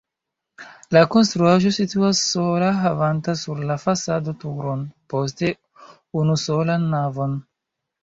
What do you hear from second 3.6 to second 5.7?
la fasado turon, poste